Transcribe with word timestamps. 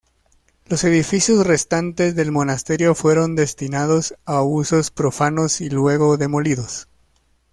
Los 0.65 0.83
edificios 0.83 1.45
restantes 1.45 2.15
del 2.15 2.31
monasterio 2.31 2.95
fueron 2.95 3.35
destinados 3.35 4.15
a 4.25 4.41
usos 4.41 4.89
profanos 4.89 5.61
y 5.61 5.69
luego 5.69 6.17
demolidos. 6.17 6.87